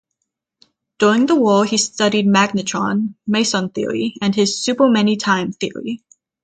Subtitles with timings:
[0.97, 6.03] During the war he studied the magnetron, meson theory, and his super-many-time theory.